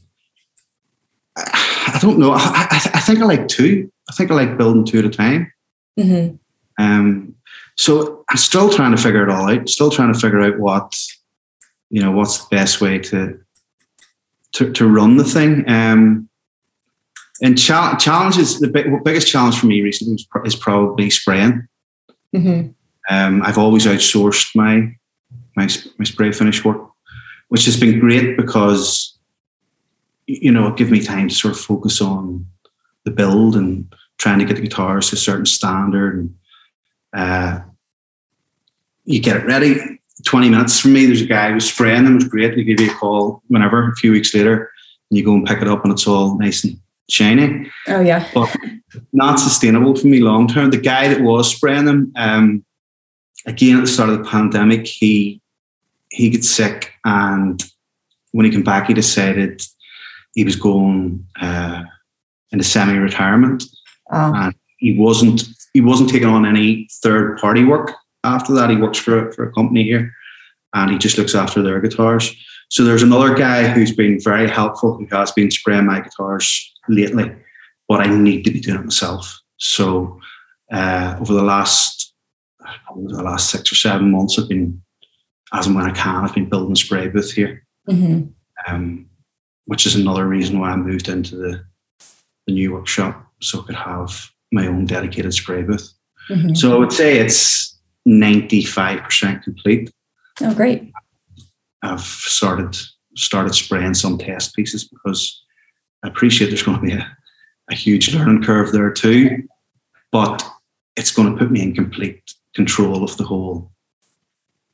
[1.35, 2.31] I, I, don't know.
[2.31, 3.91] I, I, I, think I like two.
[4.07, 5.51] I think I like building two at a time.
[5.99, 6.35] Mm-hmm.
[6.77, 7.35] Um,
[7.75, 9.67] so I'm still trying to figure it all out.
[9.67, 10.95] Still trying to figure out what
[11.89, 13.39] you know what's the best way to
[14.53, 15.67] to, to run the thing.
[15.67, 16.28] Um,
[17.41, 21.67] and cha- challenges, the big, biggest challenge for me recently is, is probably spraying.
[22.35, 22.69] Mm-hmm.
[23.09, 24.95] Um, I've always outsourced my,
[25.55, 26.89] my my spray finish work,
[27.47, 29.17] which has been great because
[30.27, 32.45] you know it gives me time to sort of focus on
[33.05, 36.35] the build and trying to get the guitars to a certain standard and
[37.13, 37.61] uh,
[39.05, 41.05] you get it ready 20 minutes for me.
[41.05, 42.13] There's a guy who's spraying them.
[42.13, 42.55] It was great.
[42.55, 44.71] They give you a call whenever, a few weeks later,
[45.09, 47.71] and you go and pick it up and it's all nice and shiny.
[47.87, 48.27] Oh, yeah.
[48.33, 48.55] But
[49.13, 50.71] not sustainable for me long term.
[50.71, 52.65] The guy that was spraying them, um,
[53.45, 55.41] again, at the start of the pandemic, he
[56.11, 56.93] he got sick.
[57.05, 57.63] And
[58.31, 59.61] when he came back, he decided
[60.33, 61.83] he was going uh,
[62.51, 63.63] into semi retirement.
[64.11, 64.33] Oh.
[64.35, 65.43] And he wasn't
[65.73, 67.93] he wasn't taking on any third party work
[68.23, 70.13] after that, he works for, for a company here
[70.73, 72.35] and he just looks after their guitars.
[72.69, 77.35] So there's another guy who's been very helpful who has been spraying my guitars lately,
[77.87, 79.39] but I need to be doing it myself.
[79.57, 80.19] So
[80.71, 82.13] uh, over the last
[82.95, 84.81] the last six or seven months, I've been
[85.53, 88.27] as and when I can, I've been building a spray booth here, mm-hmm.
[88.67, 89.09] um,
[89.65, 91.63] which is another reason why I moved into the
[92.45, 95.93] the new workshop so I could have my own dedicated spray booth.
[96.29, 96.55] Mm-hmm.
[96.55, 99.91] So I would say it's 95% complete.
[100.41, 100.91] Oh, great.
[101.81, 102.77] I've started
[103.15, 105.43] started spraying some test pieces because
[106.03, 107.17] I appreciate there's going to be a,
[107.69, 109.47] a huge learning curve there too,
[110.11, 110.43] but
[110.95, 113.71] it's going to put me in complete control of the whole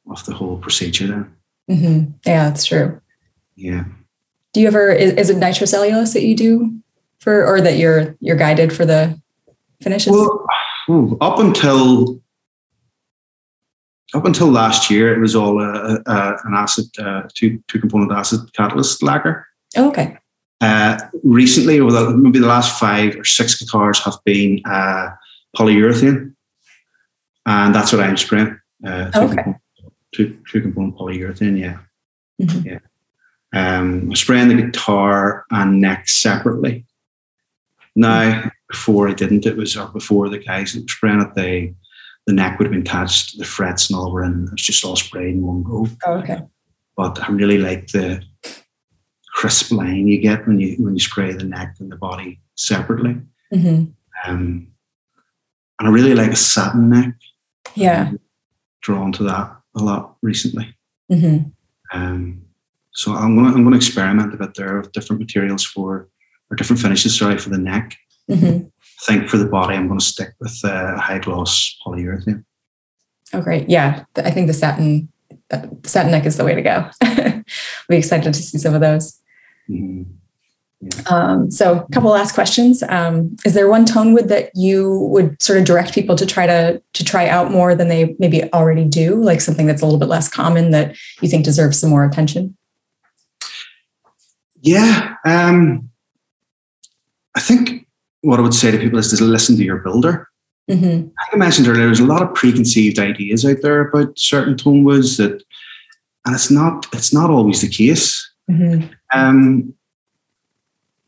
[0.09, 1.35] of the whole procedure then.
[1.69, 2.11] Mm-hmm.
[2.25, 3.01] Yeah, that's true.
[3.55, 3.85] Yeah.
[4.53, 6.79] Do you ever is, is it nitrocellulose that you do
[7.19, 9.19] for or that you're you're guided for the
[9.81, 10.11] finishes?
[10.11, 10.47] Well,
[11.21, 12.21] up until
[14.13, 18.11] up until last year, it was all a, a, an acid, uh, two two component
[18.11, 19.47] acid catalyst lacquer.
[19.75, 20.17] Oh, okay.
[20.65, 25.09] Uh, recently, over the, maybe the last five or six guitars have been uh,
[25.55, 26.33] polyurethane,
[27.45, 28.59] and that's what I'm spraying.
[28.83, 29.35] Uh, two okay.
[29.35, 29.57] Component,
[30.11, 31.77] two, two component polyurethane, yeah,
[32.41, 32.67] mm-hmm.
[32.67, 32.79] yeah.
[33.53, 36.85] Um, I'm spraying the guitar and neck separately.
[37.95, 41.75] Now, before I didn't, it was before the guys that were spraying it, they
[42.25, 44.45] the neck would have been attached, the frets and all were in.
[44.45, 45.87] It was just all sprayed in one go.
[46.07, 46.41] Oh, okay.
[46.97, 48.23] But I really like the
[49.35, 53.21] crisp line you get when you when you spray the neck and the body separately.
[53.53, 53.85] Mm-hmm.
[54.25, 54.67] Um,
[55.79, 57.13] and I really like a satin neck.
[57.75, 58.07] Yeah.
[58.09, 58.19] I'm
[58.81, 60.75] drawn to that a lot recently.
[61.11, 61.49] Mm-hmm.
[61.93, 62.45] Um,
[62.93, 66.07] so I'm gonna I'm gonna experiment a bit there with different materials for
[66.49, 67.97] or different finishes, sorry, for the neck.
[68.29, 68.67] Mm-hmm
[69.05, 72.43] think for the body, I'm going to stick with uh, high gloss polyurethane.
[73.33, 73.69] Oh, great.
[73.69, 74.05] Yeah.
[74.15, 75.09] I think the satin,
[75.49, 76.89] the satin neck is the way to go.
[77.01, 77.43] I'll
[77.89, 79.21] be excited to see some of those.
[79.69, 80.03] Mm-hmm.
[81.11, 82.83] Um, so, a couple last questions.
[82.83, 86.45] Um, is there one tone wood that you would sort of direct people to try
[86.45, 89.99] to to try out more than they maybe already do, like something that's a little
[89.99, 92.55] bit less common that you think deserves some more attention?
[94.61, 95.89] Yeah, um,
[97.35, 97.87] I think
[98.21, 100.29] what I would say to people is to listen to your builder.
[100.69, 101.03] Mm-hmm.
[101.03, 104.83] Like I mentioned earlier, there's a lot of preconceived ideas out there about certain tone
[104.83, 105.43] woods that,
[106.25, 108.33] and it's not it's not always the case.
[108.49, 108.91] Mm-hmm.
[109.13, 109.73] Um,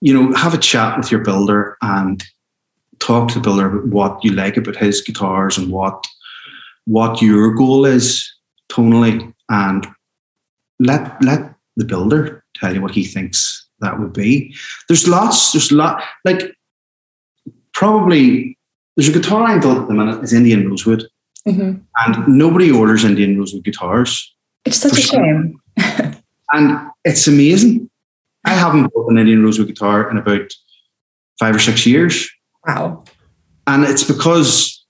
[0.02, 2.24] you know, have a chat with your builder and
[3.00, 6.06] talk to the builder about what you like about his guitars and what
[6.86, 8.32] what your goal is
[8.70, 9.88] tonally, and
[10.80, 14.56] let let the builder tell you what he thinks that would be.
[14.88, 15.52] There's lots.
[15.52, 16.56] There's a lot like
[17.74, 18.58] probably
[18.96, 21.04] there's a guitar I built at the minute is Indian rosewood,
[21.48, 21.80] Mm-hmm.
[22.06, 25.62] and nobody orders Indian rosewood guitars, It's such For a shame.
[26.52, 27.90] and it's amazing.
[28.46, 30.52] I haven't bought an Indian rosewood guitar in about
[31.40, 32.30] five or six years,
[32.66, 33.04] Wow.
[33.68, 34.84] and it's because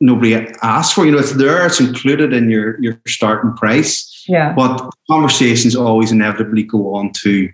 [0.00, 1.02] nobody asked for.
[1.02, 1.06] it.
[1.06, 1.66] You know, it's there.
[1.66, 4.52] It's included in your your starting price, Yeah.
[4.54, 7.50] but conversations always inevitably go on to,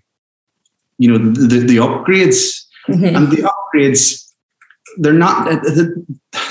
[0.98, 2.62] you know, the, the, upgrades.
[2.88, 3.16] Mhm.
[3.16, 4.22] and the upgrades
[4.98, 5.44] they're not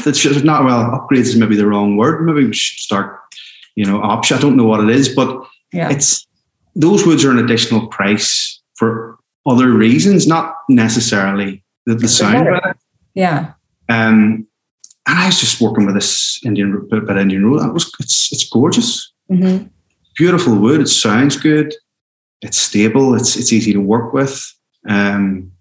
[0.03, 3.21] that's just not well upgrades is maybe the wrong word maybe we should start
[3.75, 5.29] you know option i don't know what it is but
[5.71, 5.89] Yeah.
[5.89, 6.27] it's
[6.75, 12.75] those woods are an additional price for other reasons not necessarily the, the sound better.
[13.13, 13.53] Yeah.
[13.89, 14.47] um
[15.07, 18.47] and i was just working with this indian bit indian road that was it's it's
[18.49, 19.65] gorgeous Mm-hmm.
[20.15, 21.73] beautiful wood it sounds good
[22.41, 24.39] it's stable it's it's easy to work with
[24.87, 25.51] um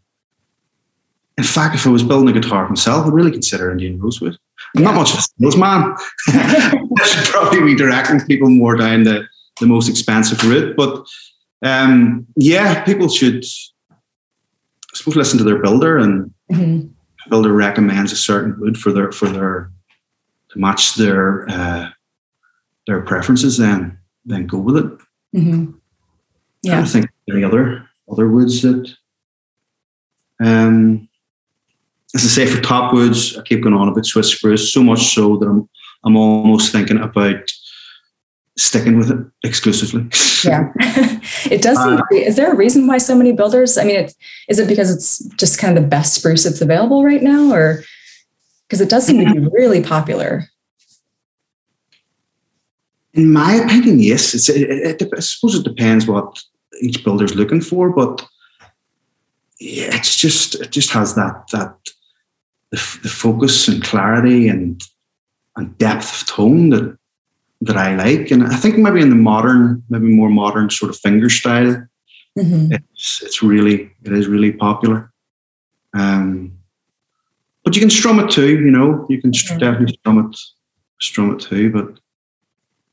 [1.37, 4.39] in fact, if I was building a guitar myself, I'd really consider Indian rosewood.
[4.77, 5.97] I'm not much of a salesman.
[6.29, 9.25] I should probably be directing people more down the,
[9.61, 10.77] the most expensive route.
[10.77, 11.07] But
[11.63, 13.45] um, yeah, people should,
[13.91, 16.89] I suppose, listen to their builder, and Mm-hmm.
[17.31, 19.71] builder recommends a certain wood for their for their
[20.51, 21.89] to match their uh,
[22.87, 23.57] their preferences.
[23.57, 24.85] Then then go with it.
[25.35, 25.71] Mm-hmm.
[25.71, 25.75] I
[26.63, 26.77] Yeah.
[26.77, 28.95] don't think any other other woods that
[30.39, 31.09] um
[32.15, 35.15] as I say for top woods, I keep going on about Swiss spruce, so much
[35.15, 35.69] so that I'm
[36.05, 37.51] I'm almost thinking about
[38.57, 40.03] sticking with it exclusively.
[40.45, 40.73] Yeah.
[41.51, 42.25] it does seem Uh, to be.
[42.25, 43.77] Is there a reason why so many builders?
[43.77, 44.15] I mean, it's,
[44.49, 47.83] is it because it's just kind of the best spruce that's available right now, or
[48.67, 50.45] because it does seem to be really popular?
[53.13, 54.35] In my opinion, yes.
[54.35, 56.43] It's, it, it, I suppose it depends what
[56.81, 58.27] each builder's looking for, but
[59.61, 61.77] yeah, it's just it just has that that
[62.71, 64.83] the, the focus and clarity and
[65.57, 66.99] and depth of tone that
[67.67, 70.97] that I like, and I think maybe in the modern, maybe more modern sort of
[70.99, 71.87] finger style,
[72.39, 72.73] Mhm.
[72.73, 75.13] it's it's really it is really popular.
[75.95, 76.53] Um,
[77.65, 79.07] but you can strum it too, you know.
[79.09, 79.59] You can Mhm.
[79.59, 80.37] definitely strum it,
[81.01, 81.71] strum it too.
[81.71, 81.99] But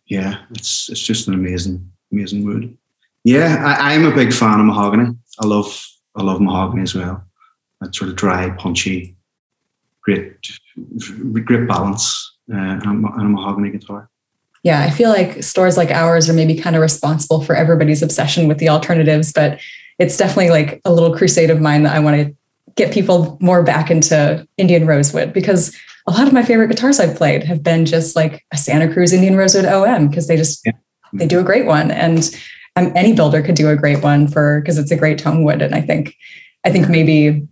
[0.08, 2.78] yeah, it's it's just an amazing amazing wood.
[3.24, 5.16] Yeah, I, I'm a big fan of mahogany.
[5.44, 5.70] I love
[6.16, 7.24] I love mahogany as well.
[7.82, 9.16] That sort of dry, punchy,
[10.04, 10.34] great
[11.46, 12.06] great balance
[12.54, 14.10] uh, and a mahogany guitar.
[14.64, 18.48] Yeah, I feel like stores like ours are maybe kind of responsible for everybody's obsession
[18.48, 19.60] with the alternatives, but
[19.98, 22.36] it's definitely like a little crusade of mine that I want to
[22.76, 25.76] get people more back into Indian rosewood because
[26.08, 29.14] a lot of my favorite guitars I've played have been just like a Santa Cruz
[29.14, 30.72] Indian rosewood OM because they just Yeah.
[31.14, 32.34] they do a great one and
[32.78, 35.62] um, any builder could do a great one for because it's a great tone wood
[35.62, 36.16] and I think
[36.66, 37.46] I think maybe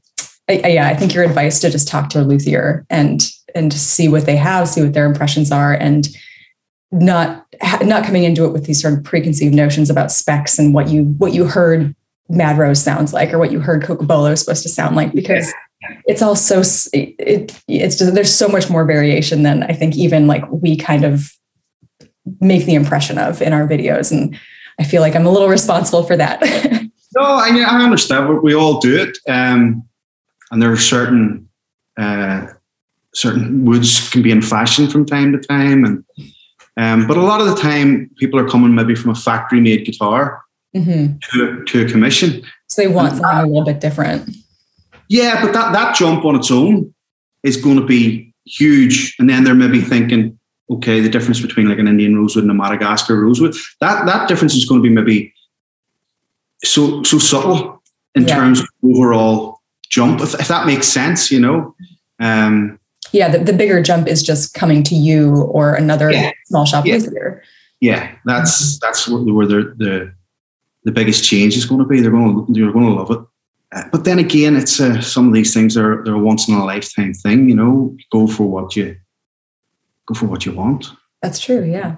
[0.49, 3.21] I, I- yeah I think your advice to just talk to a luthier and
[3.55, 6.07] and see what they have see what their impressions are and
[6.91, 7.45] not
[7.83, 11.03] not coming into it with these sort of preconceived notions about specs and what you
[11.17, 11.95] what you heard
[12.29, 15.51] Mad Rose sounds like or what you heard cocobolo is supposed to sound like because
[16.05, 16.59] it's all so
[16.93, 20.75] it, it it's just there's so much more variation than I think even like we
[20.75, 21.31] kind of
[22.39, 24.37] make the impression of in our videos and
[24.79, 26.41] I feel like I'm a little responsible for that.
[27.15, 28.29] No, I, mean I understand.
[28.29, 29.83] We- We all do it, um,
[30.51, 31.49] and there are certain
[31.97, 32.45] uh,
[33.15, 36.05] certain woods can be in fashion from time to time, and
[36.81, 39.85] um, but a lot of the time people are coming maybe from a factory made
[39.85, 40.41] guitar
[40.75, 41.19] Mhm.
[41.31, 42.29] to, to a commission.
[42.67, 44.29] So they want something a little bit different.
[45.09, 46.93] Yeah, but that that jump on its own
[47.43, 50.37] is going to be huge, and then they're maybe thinking,
[50.69, 54.53] okay, the difference between like an Indian rosewood and a Madagascar rosewood that that difference
[54.55, 55.33] is going to be maybe
[56.63, 57.81] so so subtle
[58.15, 58.35] in Yeah.
[58.35, 61.75] terms of overall jump, if, if that makes sense, you know.
[62.19, 62.79] Um,
[63.11, 66.31] Yeah, the, the bigger jump is just coming to you or another Yeah.
[66.47, 66.95] small shop Yeah.
[66.95, 67.43] luthier.
[67.81, 70.13] yeah, that's that's where, where the, the
[70.85, 72.01] the biggest change is going to be.
[72.01, 73.19] They're going to they're going to love it.
[73.75, 76.55] uh, but then again, it's uh, some of these things are they're a once in
[76.55, 77.49] a lifetime thing.
[77.49, 78.95] You know, go for what you
[80.07, 80.87] go for what you want.
[81.21, 81.63] That's true.
[81.63, 81.95] Yeah.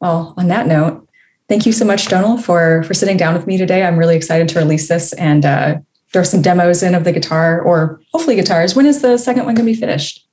[0.00, 1.06] Well, on that note,
[1.48, 3.84] thank you so much, Donal, for for sitting down with me today.
[3.84, 5.78] I'm really excited to release this and uh,
[6.12, 8.74] throw some demos in of the guitar, or hopefully guitars.
[8.74, 10.26] When is the second one going to be finished?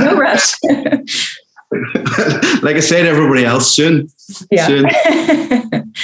[0.00, 0.52] No rush.
[2.62, 4.08] like I said, everybody else soon.
[4.50, 4.66] Yeah.
[4.66, 4.86] Soon.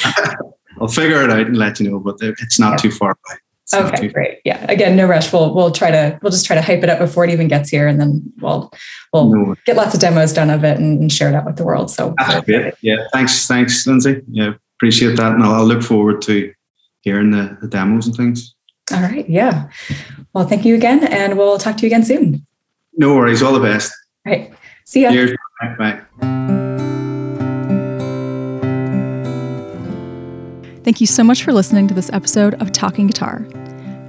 [0.81, 2.77] I'll figure it out and let you know, but it's not yeah.
[2.77, 3.39] too far away.
[3.65, 4.39] It's okay, great.
[4.45, 4.65] Yeah.
[4.69, 5.33] Again, no rush.
[5.33, 7.71] We'll we'll try to we'll just try to hype it up before it even gets
[7.71, 8.73] here, and then we'll
[9.13, 9.55] we'll no.
[9.65, 11.91] get lots of demos done of it and, share it out with the world.
[11.91, 12.75] So that's great.
[12.81, 13.07] Yeah.
[13.13, 13.47] Thanks.
[13.47, 14.23] Thanks, Lindsay.
[14.29, 14.55] Yeah.
[14.79, 16.53] Appreciate that, and I'll, I'll look forward to
[17.03, 18.55] hearing the, the demos and things.
[18.93, 19.29] All right.
[19.29, 19.69] Yeah.
[20.33, 22.47] Well, thank you again, and we'll talk to you again soon.
[22.95, 23.43] No worries.
[23.43, 23.93] All the best.
[24.27, 24.53] All right.
[24.85, 25.11] See ya.
[25.11, 25.37] Cheers.
[25.79, 26.01] Bye.
[30.83, 33.47] Thank you so much for listening to this episode of Talking Guitar.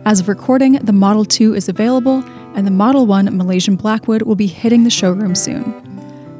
[0.05, 2.23] As of recording, the Model 2 is available,
[2.55, 5.75] and the Model 1 Malaysian Blackwood will be hitting the showroom soon.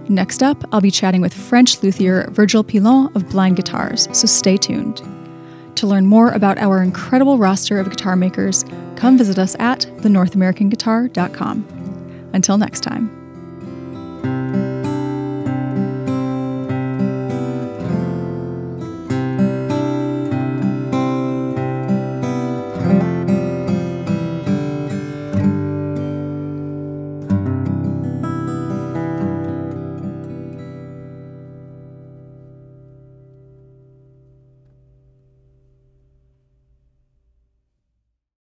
[0.10, 4.58] Next up, I'll be chatting with French luthier Virgil Pilon of Blind Guitars, so stay
[4.58, 5.02] tuned.
[5.82, 8.64] To learn more about our incredible roster of guitar makers,
[8.98, 12.30] come visit us at thenorthamericanguitar.com.
[12.34, 13.21] Until next time.